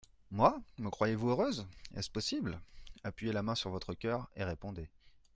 Moi? 0.31 0.59
Me 0.79 0.89
croyez-vous 0.89 1.29
heureuse? 1.29 1.67
est-ce 1.95 2.09
possible? 2.09 2.59
Appuyez 3.03 3.31
la 3.33 3.43
main 3.43 3.53
sur 3.53 3.69
votre 3.69 3.93
coeur, 3.93 4.31
et 4.35 4.43
répondez. 4.43 4.89